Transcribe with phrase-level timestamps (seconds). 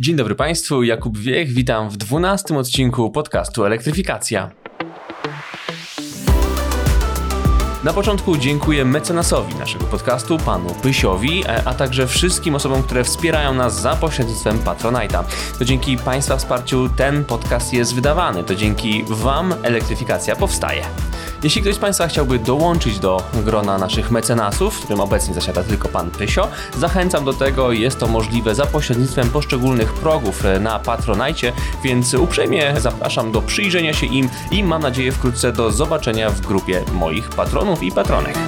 [0.00, 4.50] Dzień dobry Państwu, Jakub Wiech, witam w dwunastym odcinku podcastu Elektryfikacja.
[7.84, 13.80] Na początku dziękuję mecenasowi naszego podcastu, panu Pysiowi, a także wszystkim osobom, które wspierają nas
[13.80, 15.24] za pośrednictwem Patronite'a.
[15.58, 20.82] To dzięki Państwa wsparciu ten podcast jest wydawany, to dzięki Wam elektryfikacja powstaje.
[21.42, 25.88] Jeśli ktoś z Państwa chciałby dołączyć do grona naszych mecenasów, w którym obecnie zasiada tylko
[25.88, 26.48] pan Pysio,
[26.78, 27.72] zachęcam do tego.
[27.72, 31.52] Jest to możliwe za pośrednictwem poszczególnych progów na Patronite,
[31.84, 36.84] więc uprzejmie zapraszam do przyjrzenia się im i mam nadzieję wkrótce do zobaczenia w grupie
[36.92, 38.38] moich patronów i patronek.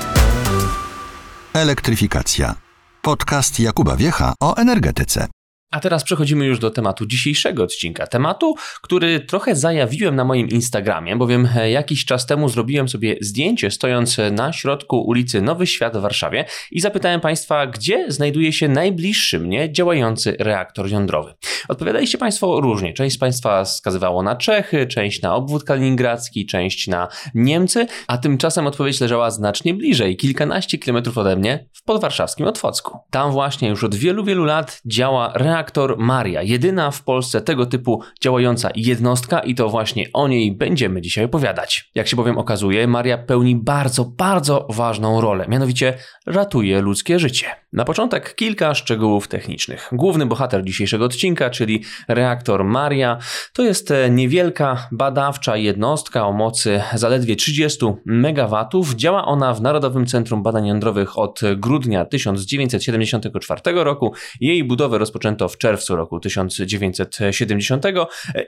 [1.53, 2.55] Elektryfikacja.
[3.03, 5.42] Podcast Jakuba Wiecha o energetyce.
[5.73, 8.07] A teraz przechodzimy już do tematu dzisiejszego odcinka.
[8.07, 13.71] Tematu, który trochę zajawiłem na moim Instagramie, bowiem e, jakiś czas temu zrobiłem sobie zdjęcie
[13.71, 19.39] stojąc na środku ulicy Nowy Świat w Warszawie i zapytałem Państwa, gdzie znajduje się najbliższy
[19.39, 21.35] mnie działający reaktor jądrowy.
[21.69, 22.93] Odpowiadaliście Państwo różnie.
[22.93, 28.67] Część z Państwa wskazywało na Czechy, część na obwód kaliningradzki, część na Niemcy, a tymczasem
[28.67, 32.99] odpowiedź leżała znacznie bliżej, kilkanaście kilometrów ode mnie, w podwarszawskim Otwocku.
[33.11, 37.67] Tam właśnie już od wielu, wielu lat działa reaktor reaktor Maria, jedyna w Polsce tego
[37.67, 41.91] typu działająca jednostka i to właśnie o niej będziemy dzisiaj opowiadać.
[41.95, 47.62] Jak się bowiem okazuje, Maria pełni bardzo, bardzo ważną rolę, mianowicie ratuje ludzkie życie.
[47.73, 49.89] Na początek kilka szczegółów technicznych.
[49.93, 53.19] Główny bohater dzisiejszego odcinka, czyli reaktor Maria,
[53.53, 58.67] to jest e, niewielka badawcza jednostka o mocy zaledwie 30 MW.
[58.97, 64.13] Działa ona w Narodowym Centrum Badań Jądrowych od grudnia 1974 roku.
[64.41, 67.85] Jej budowę rozpoczęto w czerwcu roku 1970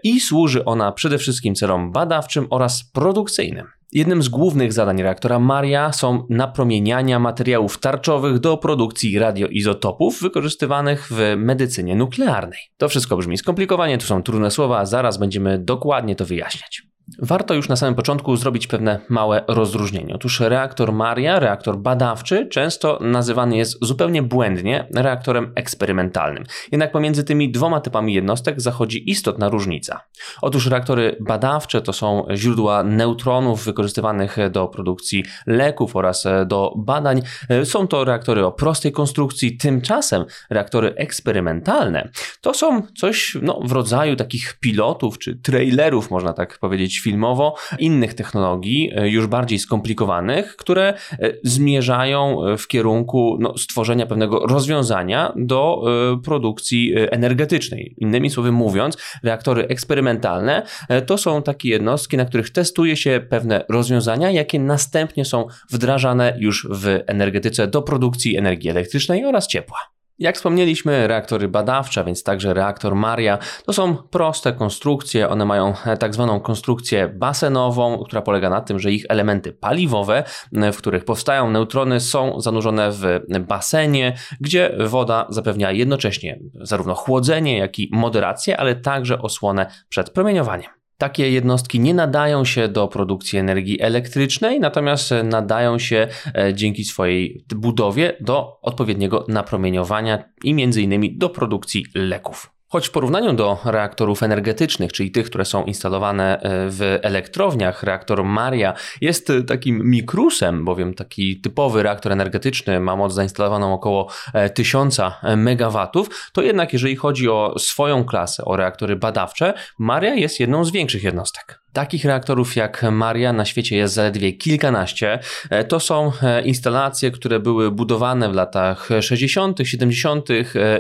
[0.03, 3.67] i służy ona przede wszystkim celom badawczym oraz produkcyjnym.
[3.93, 11.35] Jednym z głównych zadań reaktora Maria są napromieniania materiałów tarczowych do produkcji radioizotopów wykorzystywanych w
[11.37, 12.61] medycynie nuklearnej.
[12.77, 16.94] To wszystko brzmi skomplikowanie, to są trudne słowa, zaraz będziemy dokładnie to wyjaśniać.
[17.19, 20.15] Warto już na samym początku zrobić pewne małe rozróżnienie.
[20.15, 26.45] Otóż reaktor Maria, reaktor badawczy, często nazywany jest zupełnie błędnie reaktorem eksperymentalnym.
[26.73, 30.01] Jednak pomiędzy tymi dwoma typami jednostek zachodzi istotna różnica.
[30.43, 37.23] Otóż reaktory badawcze to są źródła neutronów wykorzystywanych do produkcji leków oraz do badań.
[37.65, 42.09] Są to reaktory o prostej konstrukcji, tymczasem reaktory eksperymentalne
[42.41, 48.15] to są coś no, w rodzaju takich pilotów czy trailerów, można tak powiedzieć filmowo, innych
[48.15, 55.33] technologii, e, już bardziej skomplikowanych, które e, zmierzają e, w kierunku no, stworzenia pewnego rozwiązania
[55.37, 55.85] do
[56.25, 57.95] produkcji energetycznej.
[57.99, 60.63] Innymi słowy mówiąc, reaktory eksperymentalne
[61.07, 66.69] to są takie jednostki, na których testuje się pewne rozwiązania, jakie następnie są wdrażane już
[66.71, 69.95] w energetyce do produkcji energii elektrycznej oraz ciepła.
[70.19, 75.29] Jak wspomnieliśmy, reaktory badawcze, więc także reaktor Maria, to są proste konstrukcje.
[75.29, 80.25] One mają e, tak zwaną konstrukcję basenową, która polega na tym, że ich elementy paliwowe,
[80.53, 87.59] e, w których powstają neutrony, są zanurzone w basenie, gdzie woda zapewnia jednocześnie zarówno chłodzenie,
[87.59, 90.84] jak i moderację, ale także osłonę przed promieniowaniem.
[90.99, 97.45] Takie jednostki nie nadają się do produkcji energii elektrycznej, natomiast nadają się e, dzięki swojej
[97.57, 102.54] budowie do odpowiedniego napromieniowania i między innymi do produkcji leków.
[102.75, 108.25] Choć w porównaniu do reaktorów energetycznych, czyli tych, które są instalowane e, w elektrowniach, reaktor
[108.25, 114.11] Maria jest takim mikrusem, bowiem taki typowy reaktor energetyczny ma moc zainstalowaną około
[114.55, 115.87] 1000 e, MW,
[116.33, 121.05] to jednak jeżeli chodzi o swoją klasę, o reaktory badawcze, Maria jest jedną z większych
[121.05, 121.64] jednostek.
[121.75, 125.19] Takich reaktorów jak Maria na świecie jest zaledwie kilkanaście.
[125.51, 130.31] E, to są e, instalacje, które były budowane w latach 60., 70.
[130.31, 130.35] E,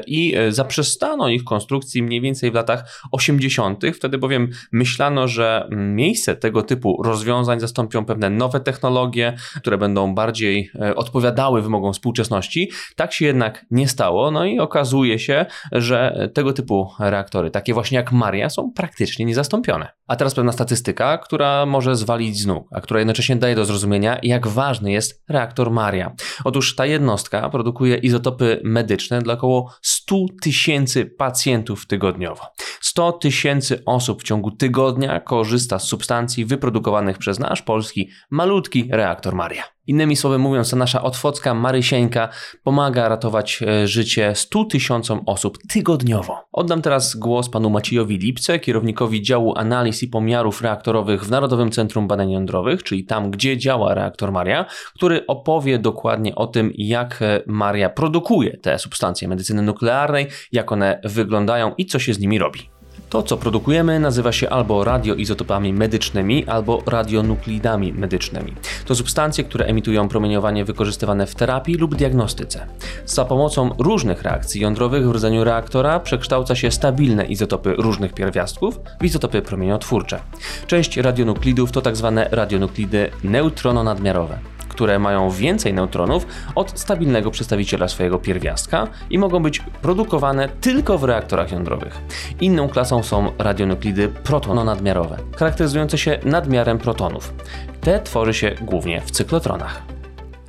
[0.07, 3.83] i zaprzestano ich konstrukcji mniej więcej w latach 80.
[3.95, 10.71] Wtedy bowiem myślano, że miejsce tego typu rozwiązań zastąpią pewne nowe technologie, które będą bardziej
[10.97, 12.71] odpowiadały wymogom współczesności.
[12.97, 17.97] Tak się jednak nie stało, no i okazuje się, że tego typu reaktory, takie właśnie
[17.97, 19.89] jak Maria, są praktycznie niezastąpione.
[20.07, 23.65] A teraz pewna statystyka statystyka, która może zwalić z nóg, a która jednocześnie daje do
[23.65, 26.15] zrozumienia, jak ważny jest reaktor Maria.
[26.45, 32.43] Otóż ta jednostka produkuje izotopy medyczne dla około 100 tysięcy pacjentów tygodniowo.
[32.81, 39.35] 100 tysięcy osób w ciągu tygodnia korzysta z substancji wyprodukowanych przez nasz polski malutki reaktor
[39.35, 39.74] Maria.
[39.87, 42.29] Innymi słowy mówiąc, ta nasza otwocka Marysieńka
[42.63, 46.39] pomaga ratować e, życie 100 tysiącom osób tygodniowo.
[46.53, 52.09] Oddam teraz głos panu Maciejowi Lipce, kierownikowi działu analiz i pomiarów reaktorowych w Narodowym Centrum
[52.09, 57.43] Badań Jądrowych, czyli tam, gdzie działa reaktor Maria, który opowie dokładnie o tym, jak e,
[57.47, 62.74] Maria produkuje te substancje medycyny nuklearnej, jak one wyglądają i co się z nimi robi.
[63.15, 68.55] To, co produkujemy, nazywa się albo radioizotopami medycznymi, albo radionuklidami medycznymi.
[68.87, 72.67] To substancje, które emitują promieniowanie wykorzystywane w terapii lub diagnostyce.
[73.07, 79.05] Za pomocą różnych reakcji jądrowych w rdzeniu reaktora przekształca się stabilne izotopy różnych pierwiastków w
[79.05, 80.21] izotopy promieniotwórcze.
[80.67, 82.13] Część radionuklidów to tzw.
[82.17, 89.61] Tak radionuklidy neutrononadmiarowe które mają więcej neutronów od stabilnego przedstawiciela swojego pierwiastka i mogą być
[89.83, 92.01] produkowane tylko w reaktorach jądrowych.
[92.41, 97.35] Inną klasą są radionuklidy protononadmiarowe, charakteryzujące się nadmiarem protonów.
[97.81, 99.83] Te tworzy się głównie w cyklotronach.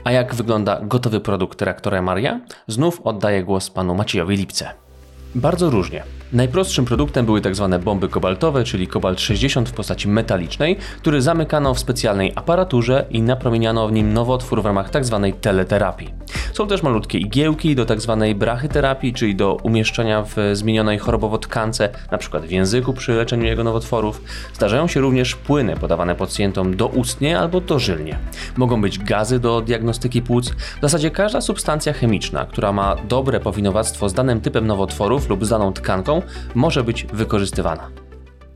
[0.03, 2.39] A jak wygląda gotowy produkt reaktora Maria?
[2.67, 4.84] Znów oddaję głos panu Maciejowi Lipce.
[5.35, 6.03] Bardzo różnie.
[6.33, 7.67] Najprostszym produktem były tzw.
[7.71, 13.21] Tak bomby kobaltowe, czyli kobalt 60 w postaci metalicznej, który zamykano w specjalnej aparaturze i
[13.21, 15.19] napromieniano w nim nowotwór w ramach tzw.
[15.31, 16.13] Tak teleterapii.
[16.53, 18.17] Są też malutkie igiełki do tzw.
[18.19, 22.39] Tak brachyterapii, czyli do umieszczenia w zmienionej chorobowo tkance, np.
[22.39, 24.21] w języku przy leczeniu jego nowotworów.
[24.53, 28.17] Zdarzają się również płyny podawane pacjentom doustnie albo dożylnie.
[28.57, 30.49] Mogą być gazy do diagnostyki płuc.
[30.49, 35.49] W zasadzie każda substancja chemiczna, która ma dobre powinowactwo z danym typem nowotworów lub z
[35.49, 36.21] daną tkanką,
[36.55, 38.05] może być wykorzystywana.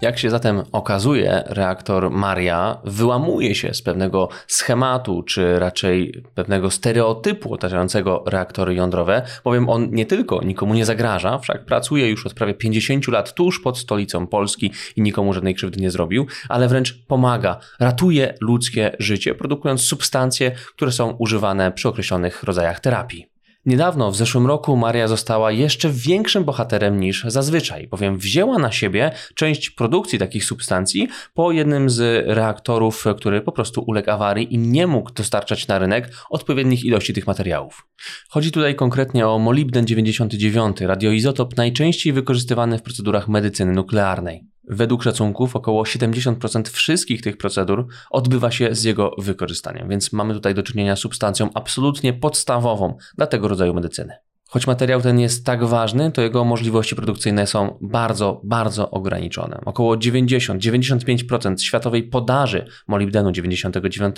[0.01, 7.53] Jak się zatem okazuje, reaktor Maria wyłamuje się z pewnego schematu, czy raczej pewnego stereotypu
[7.53, 12.53] otaczającego reaktory jądrowe, bowiem on nie tylko nikomu nie zagraża, wszak pracuje już od prawie
[12.53, 17.59] 50 lat tuż pod stolicą Polski i nikomu żadnej krzywdy nie zrobił, ale wręcz pomaga,
[17.79, 23.38] ratuje ludzkie życie, produkując substancje, które są używane przy określonych rodzajach terapii.
[23.65, 29.11] Niedawno, w zeszłym roku, Maria została jeszcze większym bohaterem niż zazwyczaj, bowiem wzięła na siebie
[29.35, 34.87] część produkcji takich substancji po jednym z reaktorów, który po prostu uległ awarii i nie
[34.87, 37.87] mógł dostarczać na rynek odpowiednich ilości tych materiałów.
[38.29, 44.43] Chodzi tutaj konkretnie o molibden 99, radioizotop najczęściej wykorzystywany w procedurach medycyny nuklearnej.
[44.69, 50.55] Według szacunków około 70% wszystkich tych procedur odbywa się z jego wykorzystaniem, więc mamy tutaj
[50.55, 54.13] do czynienia z substancją absolutnie podstawową dla tego rodzaju medycyny.
[54.49, 59.61] Choć materiał ten jest tak ważny, to jego możliwości produkcyjne są bardzo, bardzo ograniczone.
[59.65, 64.15] Około 90-95% światowej podaży molibdenu 99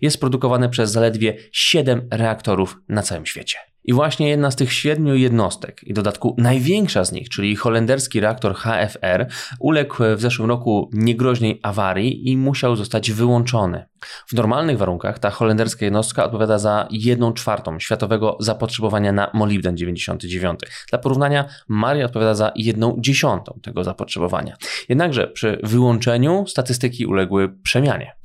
[0.00, 3.71] jest produkowane przez zaledwie 7 reaktorów na całym świecie.
[3.84, 8.54] I właśnie jedna z tych siedmiu jednostek, i dodatku największa z nich, czyli holenderski reaktor
[8.54, 9.26] HFR,
[9.60, 13.84] uległ w zeszłym roku niegroźnej awarii i musiał zostać wyłączony.
[14.26, 20.60] W normalnych warunkach ta holenderska jednostka odpowiada za 1 czwartą światowego zapotrzebowania na molibden 99.
[20.90, 24.56] Dla porównania Maria odpowiada za 1 dziesiątą tego zapotrzebowania.
[24.88, 28.21] Jednakże przy wyłączeniu statystyki uległy przemianie.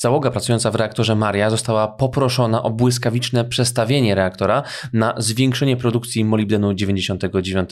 [0.00, 4.62] Załoga pracująca w reaktorze Maria została poproszona o błyskawiczne przestawienie reaktora
[4.92, 7.70] na zwiększenie produkcji molibdenu 99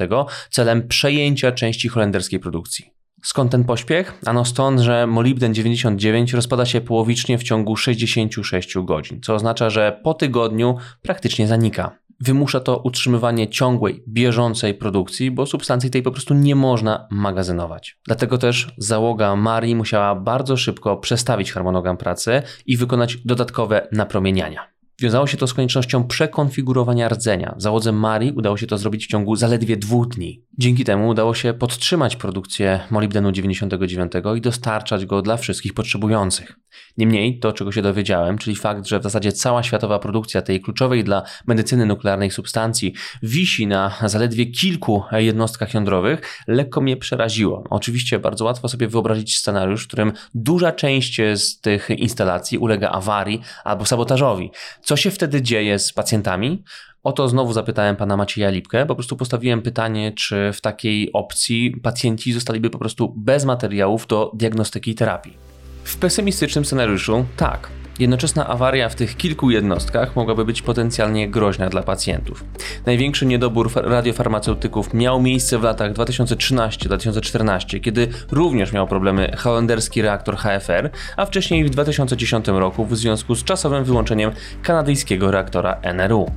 [0.51, 2.91] celem przejęcia części holenderskiej produkcji.
[3.23, 4.21] Skąd ten pośpiech?
[4.27, 10.01] Ano stąd, że molibden 99 rozpada się połowicznie w ciągu 66 godzin, co oznacza, że
[10.03, 11.99] po tygodniu praktycznie zanika.
[12.21, 17.99] Wymusza to utrzymywanie ciągłej, bieżącej produkcji, bo substancji tej po prostu nie można magazynować.
[18.07, 24.77] Dlatego też załoga Marii musiała bardzo szybko przestawić harmonogram pracy i wykonać dodatkowe napromieniania.
[25.01, 27.55] Wiązało się to z koniecznością przekonfigurowania rdzenia.
[27.59, 30.43] Załodze Marii udało się to zrobić w ciągu zaledwie dwóch dni.
[30.59, 36.59] Dzięki temu udało się podtrzymać produkcję molibdenu 99 i dostarczać go dla wszystkich potrzebujących.
[36.99, 41.05] Niemniej to, czego się dowiedziałem, czyli fakt, że w zasadzie cała światowa produkcja tej kluczowej
[41.05, 47.65] dla medycyny nuklearnej substancji wisi na zaledwie kilku jednostkach jądrowych, lekko mnie przeraziło.
[47.71, 53.41] Oczywiście bardzo łatwo sobie wyobrazić scenariusz, w którym duża część z tych instalacji ulega awarii
[53.65, 54.51] albo sabotażowi.
[54.83, 56.63] Co się wtedy dzieje z pacjentami?
[57.03, 58.87] O to znowu zapytałem pana Macieja Lipkę.
[58.87, 64.33] Po prostu postawiłem pytanie, czy w takiej opcji pacjenci zostaliby po prostu bez materiałów do
[64.35, 65.56] diagnostyki i terapii.
[65.87, 71.83] W pesymistycznym scenariuszu tak, Jednoczesna awaria w tych kilku jednostkach mogłaby być potencjalnie groźna dla
[71.83, 72.45] pacjentów.
[72.87, 80.91] Największy niedobór radiofarmaceutyków miał miejsce w latach 2013-2014, kiedy również miał problemy holenderski reaktor HFR,
[81.17, 84.31] a wcześniej w 2010 roku w związku z czasowym wyłączeniem
[84.63, 86.31] kanadyjskiego reaktora NRU.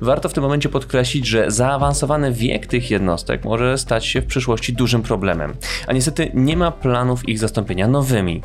[0.00, 4.72] Warto w tym momencie podkreślić, że zaawansowany wiek tych jednostek może stać się w przyszłości
[4.72, 5.54] dużym problemem,
[5.86, 8.42] a niestety nie ma planów ich zastąpienia nowymi.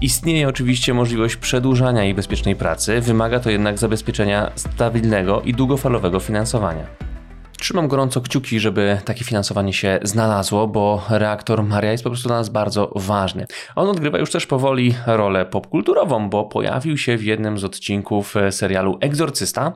[0.00, 6.86] Istnieje oczywiście możliwość przedłużania i bezpiecznej pracy, wymaga to jednak zabezpieczenia stabilnego i długofalowego finansowania.
[7.58, 12.36] Trzymam gorąco kciuki, żeby takie finansowanie się znalazło, bo reaktor Maria jest po prostu dla
[12.36, 13.46] nas bardzo ważny.
[13.76, 18.52] On odgrywa już też powoli rolę popkulturową, bo pojawił się w jednym z odcinków e,
[18.52, 19.72] serialu Egzorcysta,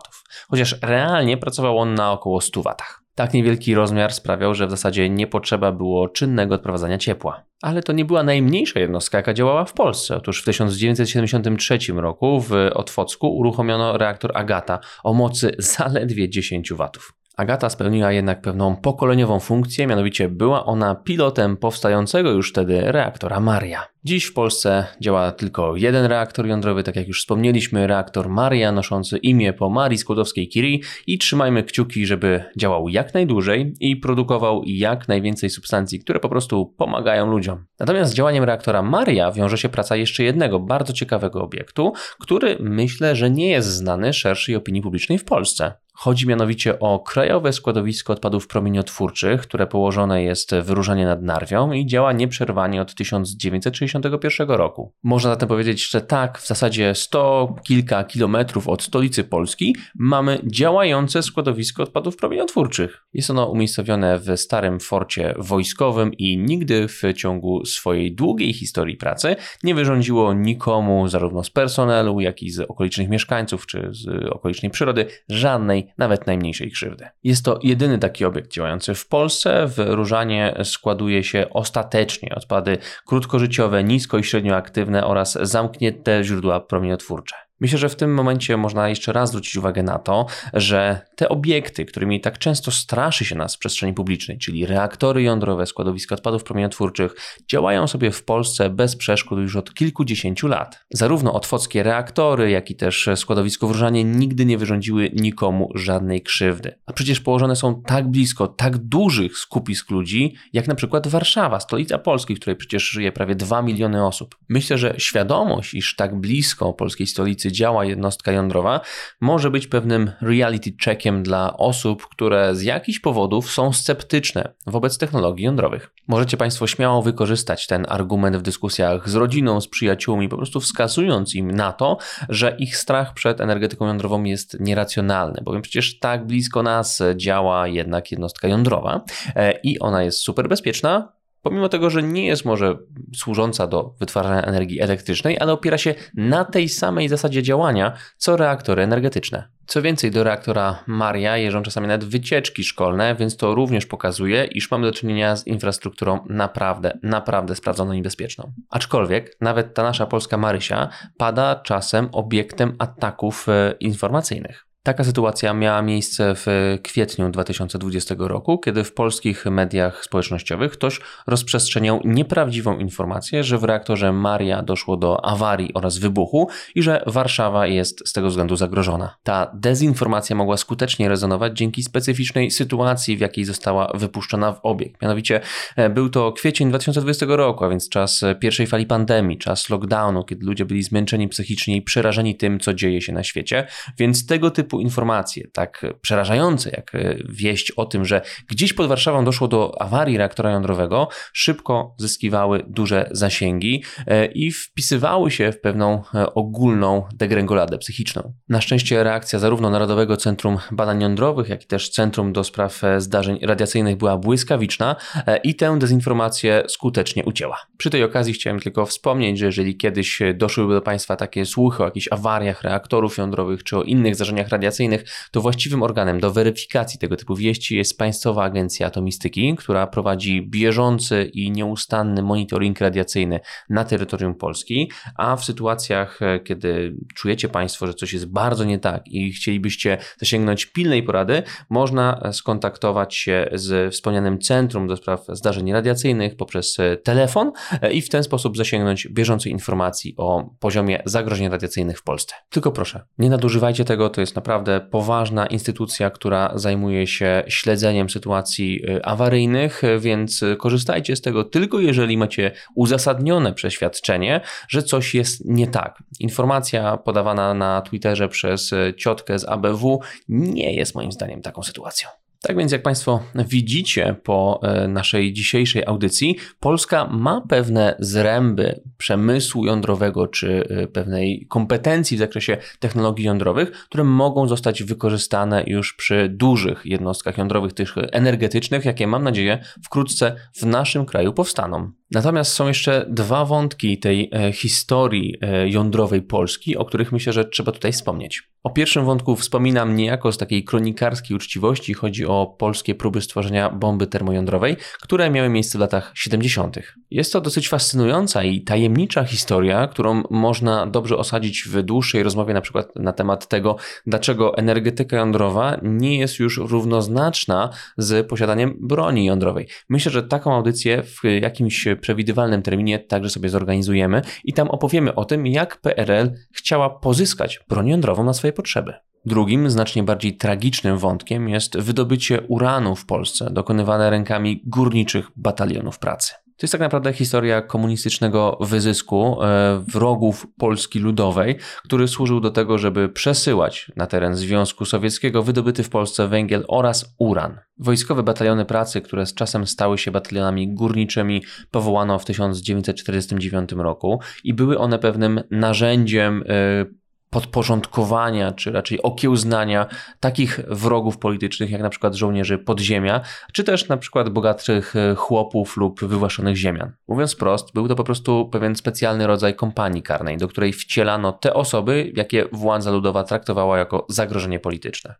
[0.51, 3.02] chociaż realnie pracował on na około 100 W.
[3.15, 7.45] Tak niewielki rozmiar sprawiał, że w zasadzie nie potrzeba było czynnego odprowadzania ciepła.
[7.63, 10.17] Ale to nie była najmniejsza jednostka, jaka działała w Polsce.
[10.17, 16.89] Otóż w 1973 roku w Otwocku uruchomiono reaktor Agata o mocy zaledwie 10 W.
[17.37, 23.87] Agata spełniła jednak pewną pokoleniową funkcję, mianowicie była ona pilotem powstającego już wtedy reaktora Maria.
[24.05, 29.19] Dziś w Polsce działa tylko jeden reaktor jądrowy, tak jak już wspomnieliśmy, reaktor Maria, noszący
[29.19, 35.51] imię po Marii Skłodowskiej-Curie i trzymajmy kciuki, żeby działał jak najdłużej i produkował jak najwięcej
[35.51, 37.65] substancji, które po prostu pomagają ludziom.
[37.81, 43.17] Natomiast z działaniem reaktora Maria wiąże się praca jeszcze jednego bardzo ciekawego obiektu, który myślę,
[43.17, 45.82] że nie jest znany szerszej opinii publicznej w Polsce.
[45.95, 51.87] Chodzi mianowicie o krajowe składowisko odpadów promieniotwórczych, które położone jest w Różanie nad Narwią i
[51.87, 54.93] działa nieprzerwanie od 1961 roku.
[55.03, 61.23] Można zatem powiedzieć, że tak, w zasadzie 100 kilka kilometrów od stolicy Polski mamy działające
[61.23, 63.05] składowisko odpadów promieniotwórczych.
[63.15, 69.37] Jest ono umiejscowione w starym forcie wojskowym i nigdy w ciągu swojej długiej historii pracy
[69.63, 75.07] nie wyrządziło nikomu, zarówno z personelu, jak i z okolicznych mieszkańców czy z okolicznej przyrody,
[75.29, 77.09] żadnej nawet najmniejszej krzywdy.
[77.25, 79.67] Jest to jedyny taki obiekt działający w Polsce.
[79.67, 87.37] W Różanie składuje się ostatecznie odpady krótkożyciowe, nisko i średnioaktywne oraz zamknięte źródła promieniotwórcze.
[87.63, 91.85] Myślę, że w tym momencie można jeszcze raz zwrócić uwagę na to, że te obiekty,
[91.85, 97.15] którymi tak często straszy się nas w przestrzeni publicznej, czyli reaktory jądrowe, składowiska odpadów promieniotwórczych,
[97.51, 100.85] działają sobie w Polsce bez przeszkód już od kilkudziesięciu lat.
[100.91, 106.75] Zarówno otwockie reaktory, jak i też składowisko w Różanie nigdy nie wyrządziły nikomu żadnej krzywdy.
[106.87, 111.99] A przecież położone są tak blisko tak dużych skupisk ludzi, jak na przykład Warszawa, stolica
[111.99, 114.37] Polski, w której przecież żyje prawie 2 miliony osób.
[114.49, 118.81] Myślę, że świadomość, iż tak blisko polskiej stolicy działa jednostka jądrowa,
[119.21, 125.45] może być pewnym reality checkiem dla osób, które z jakichś powodów są sceptyczne wobec technologii
[125.45, 125.91] jądrowych.
[126.09, 131.35] Możecie Państwo śmiało wykorzystać ten argument w dyskusjach z rodziną, z przyjaciółmi, po prostu wskazując
[131.35, 136.63] im na to, że ich strach przed energetyką jądrową jest nieracjonalny, bowiem przecież tak blisko
[136.63, 139.05] nas działa jednak jednostka jądrowa
[139.37, 141.13] e, i ona jest super bezpieczna,
[141.43, 142.79] pomimo tego, że nie jest może
[143.17, 148.83] służąca do wytwarzania energii elektrycznej, ale opiera się na tej samej zasadzie działania, co reaktory
[148.83, 149.49] energetyczne.
[149.67, 154.71] Co więcej, do reaktora Maria jeżdżą czasami nawet wycieczki szkolne, więc to również pokazuje, iż
[154.71, 158.53] mamy do czynienia z infrastrukturą naprawdę, naprawdę sprawdzoną i bezpieczną.
[158.71, 164.72] Aczkolwiek nawet ta nasza polska Marysia pada czasem obiektem ataków e, informacyjnych.
[164.83, 166.47] Taka sytuacja miała miejsce w
[166.83, 174.13] kwietniu 2020 roku, kiedy w polskich mediach społecznościowych ktoś rozprzestrzeniał nieprawdziwą informację, że w reaktorze
[174.13, 179.17] Maria doszło do awarii oraz wybuchu i że Warszawa jest z tego względu zagrożona.
[179.23, 185.03] Ta dezinformacja mogła skutecznie rezonować dzięki specyficznej sytuacji, w jakiej została wypuszczona w obieg.
[185.03, 185.41] Mianowicie
[185.77, 190.47] e, był to kwiecień 2020 roku, a więc czas pierwszej fali pandemii, czas lockdownu, kiedy
[190.47, 193.67] ludzie byli zmęczeni psychicznie i przerażeni tym, co dzieje się na świecie,
[193.99, 199.25] więc tego typu informacje, tak przerażające jak e, wieść o tym, że gdzieś pod Warszawą
[199.25, 206.03] doszło do awarii reaktora jądrowego, szybko zyskiwały duże zasięgi e, i wpisywały się w pewną
[206.15, 208.33] e, ogólną degrengoladę psychiczną.
[208.49, 213.39] Na szczęście reakcja zarówno Narodowego Centrum Badań Jądrowych, jak i też Centrum do Spraw Zdarzeń
[213.43, 214.97] Radiacyjnych była błyskawiczna
[215.45, 217.59] i tę dezinformację skutecznie ucięła.
[217.77, 221.87] Przy tej okazji chciałem tylko wspomnieć, że jeżeli kiedyś doszłyby do Państwa takie słuchy o
[221.87, 226.99] jakichś awariach reaktorów jądrowych czy o innych zdarzeniach radiacyjnych, radiacyjnych, to właściwym organem do weryfikacji
[226.99, 233.41] tego typu wieści jest Państwowa Agencja Atomistyki, która prowadzi bieżący i nieustanny monitoring radiacyjny
[233.71, 238.79] na terytorium Polski, a w sytuacjach, e, kiedy czujecie Państwo, że coś jest bardzo nie
[238.79, 245.73] tak i chcielibyście zasięgnąć pilnej porady, można skontaktować się z wspomnianym Centrum do Spraw Zdarzeń
[245.73, 247.53] Radiacyjnych poprzez e, telefon
[247.83, 252.35] e, i w ten sposób zasięgnąć bieżącej informacji o poziomie zagrożeń radiacyjnych w Polsce.
[252.51, 258.11] Tylko proszę, nie nadużywajcie tego, to jest naprawdę naprawdę poważna instytucja, która zajmuje się śledzeniem
[258.11, 265.45] sytuacji y, awaryjnych, więc korzystajcie z tego tylko jeżeli macie uzasadnione przeświadczenie, że coś jest
[265.45, 266.03] nie tak.
[266.21, 272.22] Informacja podawana na Twitterze przez y, ciotkę z ABW nie jest moim zdaniem taką sytuacją.
[272.43, 279.65] Tak więc, jak Państwo widzicie po e, naszej dzisiejszej audycji, Polska ma pewne zręby przemysłu
[279.65, 286.29] jądrowego czy e, pewnej kompetencji w zakresie technologii jądrowych, które mogą zostać wykorzystane już przy
[286.29, 291.93] dużych jednostkach jądrowych, tych energetycznych, jakie mam nadzieję wkrótce w naszym kraju powstaną.
[292.15, 297.73] Natomiast są jeszcze dwa wątki tej e, historii jądrowej Polski, o których myślę, że trzeba
[297.73, 298.53] tutaj wspomnieć.
[298.63, 301.95] O pierwszym wątku wspominam niejako z takiej kronikarskiej uczciwości.
[301.95, 306.79] Chodzi o polskie próby stworzenia bomby termojądrowej, które miały miejsce w latach 70.
[307.11, 312.61] Jest to dosyć fascynująca i tajemnicza historia, którą można dobrze osadzić w dłuższej rozmowie, na
[312.61, 313.77] przykład na temat tego,
[314.07, 319.67] dlaczego energetyka jądrowa nie jest już równoznaczna z posiadaniem broni jądrowej.
[319.89, 325.25] Myślę, że taką audycję w jakimś przewidywalnym terminie także sobie zorganizujemy i tam opowiemy o
[325.25, 328.95] tym, jak PRL chciała pozyskać broń jądrową na swoje potrzeby.
[329.27, 336.35] Drugim, znacznie bardziej tragicznym wątkiem jest wydobycie uranu w Polsce, dokonywane rękami górniczych batalionów pracy.
[336.63, 342.79] To jest tak naprawdę historia komunistycznego wyzysku e, wrogów Polski Ludowej, który służył do tego,
[342.79, 347.59] żeby przesyłać na teren Związku Sowieckiego wydobyty w Polsce węgiel oraz uran.
[347.79, 354.55] Wojskowe bataliony pracy, które z czasem stały się batalionami górniczymi, powołano w 1949 roku i
[354.55, 357.02] były one pewnym narzędziem e,
[357.33, 359.87] podporządkowania, czy raczej okiełznania
[360.21, 363.21] takich wrogów politycznych, jak na przykład żołnierzy podziemia,
[363.53, 366.93] czy też na przykład bogatszych e, chłopów lub wywłaszczonych ziemian.
[367.09, 371.55] Mówiąc prost, był to po prostu pewien specjalny rodzaj kompanii karnej, do której wcielano te
[371.55, 375.15] osoby, jakie władza ludowa traktowała jako zagrożenie polityczne.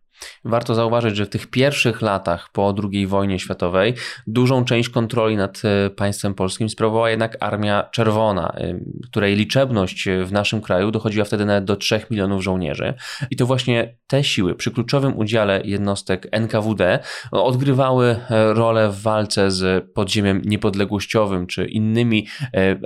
[0.45, 3.93] Warto zauważyć, że w tych pierwszych latach po II wojnie światowej
[4.27, 10.31] dużą część kontroli nad e, państwem polskim sprawowała jednak Armia Czerwona, e, której liczebność w
[10.31, 12.93] naszym kraju dochodziła wtedy nawet do 3 milionów żołnierzy.
[13.31, 16.99] I to właśnie te siły przy kluczowym udziale jednostek NKWD
[17.31, 22.27] odgrywały e, rolę w walce z podziemiem niepodległościowym czy innymi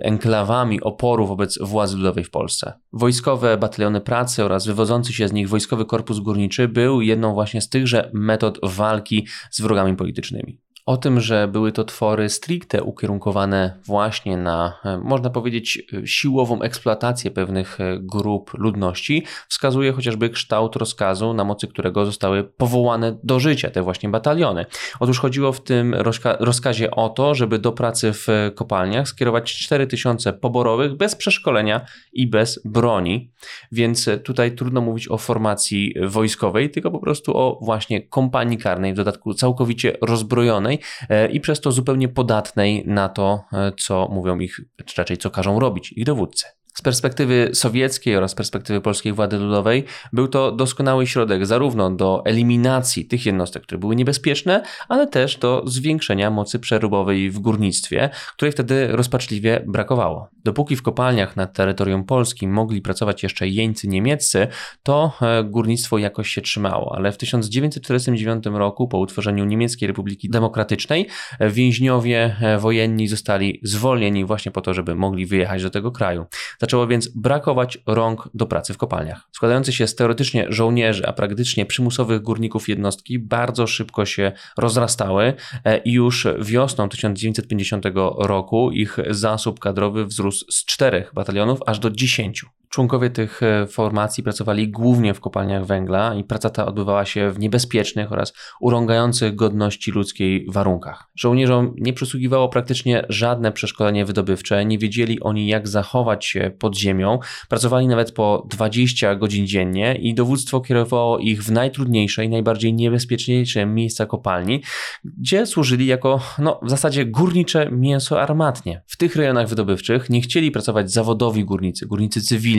[0.02, 2.74] enklawami oporu wobec władzy ludowej w Polsce.
[2.94, 7.62] Wojskowe bataliony pracy oraz wywodzący się z nich wojskowy korpus górniczy był jedną jedną właśnie
[7.62, 10.60] z tychże metod walki z wrogami politycznymi.
[10.88, 16.62] O tym, że były to twory stricte ukierunkowane właśnie na, e, można powiedzieć, e, siłową
[16.62, 23.40] eksploatację pewnych e, grup ludności, wskazuje chociażby kształt rozkazu, na mocy którego zostały powołane do
[23.40, 24.66] życia te właśnie bataliony.
[25.00, 30.34] Otóż chodziło w tym rozka rozkazie o to, żeby do pracy w kopalniach skierować 4000
[30.34, 33.32] poborowych bez przeszkolenia i bez broni,
[33.72, 38.98] więc tutaj trudno mówić o formacji wojskowej, tylko po prostu o właśnie kompanii karnej, w
[38.98, 40.77] dodatku całkowicie rozbrojonej,
[41.10, 45.30] E, i przez to zupełnie podatnej na to, e, co mówią ich, czy raczej co
[45.30, 46.46] każą robić ich dowódcy.
[46.78, 53.06] Z perspektywy sowieckiej oraz perspektywy polskiej władzy ludowej był to doskonały środek zarówno do eliminacji
[53.06, 58.88] tych jednostek, które były niebezpieczne, ale też do zwiększenia mocy przerobowej w górnictwie, której wtedy
[58.88, 60.30] rozpaczliwie brakowało.
[60.46, 64.48] Dopóki w kopalniach na terytorium Polski mogli pracować jeszcze jeńcy niemieccy,
[64.84, 71.08] to e, górnictwo jakoś się trzymało, ale w 1949 roku po utworzeniu Niemieckiej Republiki Demokratycznej
[71.40, 76.26] e, więźniowie e, wojenni zostali zwolnieni właśnie po to, żeby mogli wyjechać do tego kraju.
[76.68, 79.28] Zaczęło więc brakować rąk do pracy w kopalniach.
[79.32, 85.78] Składający się z teoretycznie żołnierzy, a praktycznie przymusowych górników jednostki bardzo szybko się rozrastały e,
[85.78, 87.86] i już wiosną 1950
[88.18, 92.48] roku ich zasób kadrowy wzrósł z czterech batalionów aż do dziesięciu.
[92.70, 97.40] Członkowie tych e, formacji pracowali głównie w kopalniach węgla i praca ta odbywała się w
[97.40, 101.10] niebezpiecznych oraz urągających godności ludzkiej warunkach.
[101.16, 107.20] Żołnierzom nie przysługiwało praktycznie żadne przeszkolenie wydobywcze, nie wiedzieli oni jak zachować się pod ziemią,
[107.50, 113.66] pracowali nawet po 20 godzin dziennie i dowództwo kierowało ich w najtrudniejsze i najbardziej niebezpieczniejsze
[113.66, 114.64] miejsca kopalni,
[115.04, 118.82] gdzie służyli jako no, w zasadzie górnicze mięso armatnie.
[118.88, 122.57] W tych rejonach wydobywczych nie chcieli pracować zawodowi górnicy, górnicy cywilni,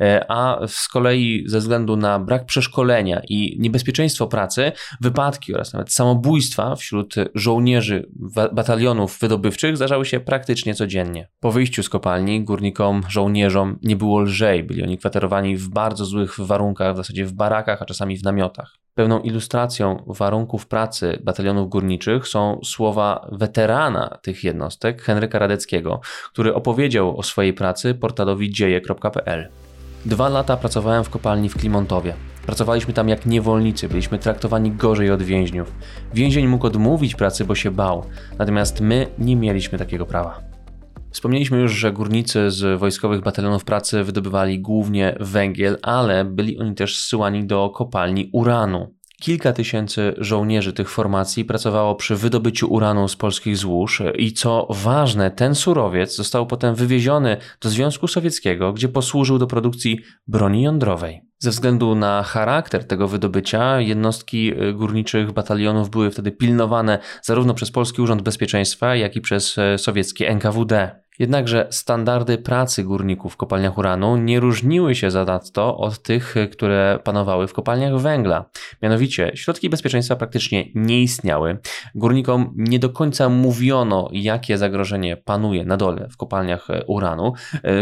[0.00, 5.92] E, a z kolei ze względu na brak przeszkolenia i niebezpieczeństwo pracy, wypadki oraz nawet
[5.92, 8.08] samobójstwa wśród żołnierzy
[8.52, 11.28] batalionów wydobywczych zdarzały się praktycznie codziennie.
[11.40, 16.40] Po wyjściu z kopalni górnikom, żołnierzom nie było lżej, byli oni kwaterowani w bardzo złych
[16.40, 18.85] warunkach, w zasadzie w barakach, a czasami w namiotach.
[18.96, 26.00] Pełną ilustracją warunków pracy batalionów górniczych są słowa weterana tych jednostek, Henryka Radeckiego,
[26.32, 29.48] który opowiedział o swojej pracy portalowi dzieje.pl.
[30.04, 32.14] Dwa lata pracowałem w kopalni w Klimontowie.
[32.46, 35.72] Pracowaliśmy tam jak niewolnicy, byliśmy traktowani gorzej od więźniów.
[36.14, 38.04] Więzień mógł odmówić pracy, bo się bał,
[38.38, 40.55] natomiast my nie mieliśmy takiego prawa.
[41.16, 46.98] Wspomnieliśmy już, że górnicy z wojskowych batalionów pracy wydobywali głównie węgiel, ale byli oni też
[46.98, 48.94] zsyłani do kopalni uranu.
[49.20, 55.30] Kilka tysięcy żołnierzy tych formacji pracowało przy wydobyciu uranu z polskich złóż i co ważne,
[55.30, 61.22] ten surowiec został potem wywieziony do Związku Sowieckiego, gdzie posłużył do produkcji broni jądrowej.
[61.38, 68.02] Ze względu na charakter tego wydobycia, jednostki górniczych batalionów były wtedy pilnowane zarówno przez Polski
[68.02, 71.05] Urząd Bezpieczeństwa, jak i przez sowieckie NKWD.
[71.18, 77.48] Jednakże standardy pracy górników w kopalniach uranu nie różniły się zanadto od tych, które panowały
[77.48, 78.50] w kopalniach węgla.
[78.82, 81.58] Mianowicie środki bezpieczeństwa praktycznie nie istniały.
[81.94, 87.32] Górnikom nie do końca mówiono, jakie zagrożenie panuje na dole w kopalniach uranu.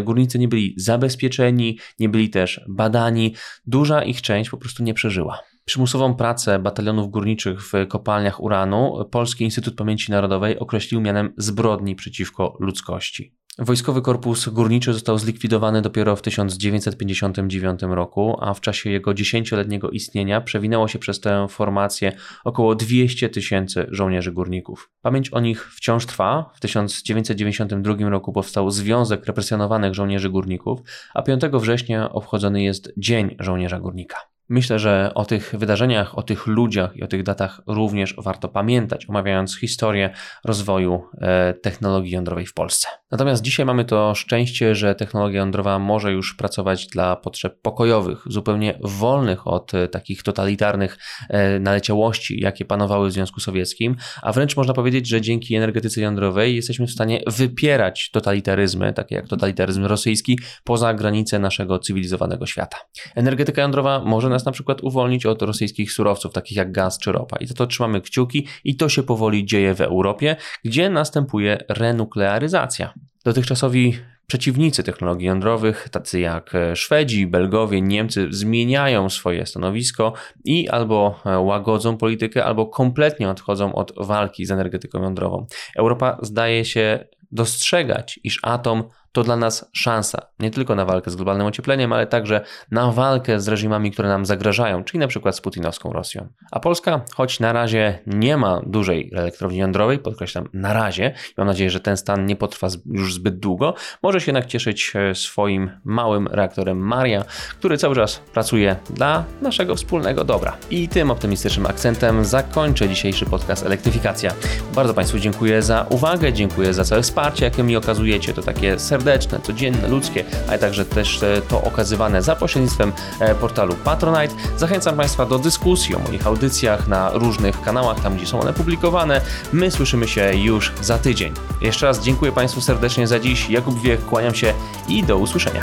[0.05, 3.35] Górnicy nie byli zabezpieczeni, nie byli też badani.
[3.67, 5.54] Duża ich część po prostu nie przeżyła.
[5.65, 12.57] Przymusową pracę batalionów górniczych w kopalniach uranu Polski Instytut Pamięci Narodowej określił mianem zbrodni przeciwko
[12.61, 13.35] ludzkości.
[13.59, 20.41] Wojskowy Korpus Górniczy został zlikwidowany dopiero w 1959 roku, a w czasie jego dziesięcioletniego istnienia
[20.41, 22.13] przewinęło się przez tę formację
[22.45, 24.91] około 200 tysięcy żołnierzy górników.
[25.03, 26.51] Pamięć o nich wciąż trwa.
[26.55, 30.81] W 1992 roku powstał Związek Represjonowanych Żołnierzy Górników,
[31.15, 34.34] a 5 września obchodzony jest Dzień Żołnierza Górnika.
[34.49, 39.09] Myślę, że o tych wydarzeniach, o tych ludziach i o tych datach również warto pamiętać,
[39.09, 40.11] omawiając historię
[40.45, 42.89] rozwoju e, technologii jądrowej w Polsce.
[43.11, 48.79] Natomiast dzisiaj mamy to szczęście, że technologia jądrowa może już pracować dla potrzeb pokojowych, zupełnie
[48.83, 54.75] wolnych od e, takich totalitarnych e, naleciałości, jakie panowały w Związku Sowieckim, a wręcz można
[54.75, 60.95] powiedzieć, że dzięki energetyce jądrowej jesteśmy w stanie wypierać totalitaryzmy, takie jak totalitaryzm rosyjski, poza
[60.95, 62.77] granice naszego cywilizowanego świata.
[63.15, 67.37] Energetyka jądrowa może nas na przykład uwolnić od rosyjskich surowców, takich jak gaz czy ropa.
[67.37, 72.95] I to, to trzymamy kciuki i to się powoli dzieje w Europie, gdzie następuje renuklearyzacja.
[73.25, 80.13] Dotychczasowi Przeciwnicy technologii jądrowych, tacy jak Szwedzi, Belgowie, Niemcy, zmieniają swoje stanowisko
[80.45, 85.47] i albo łagodzą politykę, albo kompletnie odchodzą od walki z energetyką jądrową.
[85.77, 91.17] Europa zdaje się dostrzegać, iż atom to dla nas szansa nie tylko na walkę z
[91.17, 95.41] globalnym ociepleniem, ale także na walkę z reżimami, które nam zagrażają, czyli na przykład z
[95.41, 96.29] putinowską Rosją.
[96.51, 101.71] A Polska, choć na razie nie ma dużej elektrowni jądrowej, podkreślam na razie, mam nadzieję,
[101.71, 106.27] że ten stan nie potrwa już zbyt długo, może się jednak cieszyć e, swoim małym
[106.27, 107.25] reaktorem Maria,
[107.59, 110.57] który cały czas pracuje dla naszego wspólnego dobra.
[110.71, 114.33] I tym optymistycznym akcentem zakończę dzisiejszy podcast Elektryfikacja.
[114.75, 118.33] Bardzo Państwu dziękuję za uwagę, dziękuję za całe wsparcie, jakie mi okazujecie.
[118.33, 122.93] To takie serdeczne serdeczne, codzienne, ludzkie, ale także też to okazywane za pośrednictwem
[123.41, 124.35] portalu Patronite.
[124.57, 129.21] Zachęcam Państwa do dyskusji o moich audycjach na różnych kanałach, tam gdzie są one publikowane.
[129.53, 131.35] My słyszymy się już za tydzień.
[131.61, 133.51] Jeszcze raz dziękuję Państwu serdecznie za dziś.
[133.51, 134.55] Jakub Wiech, kłaniam się
[134.89, 135.61] i do usłyszenia.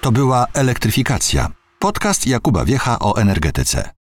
[0.00, 1.48] To była elektryfikacja.
[1.78, 3.97] Podcast Jakuba Wiecha o energetyce.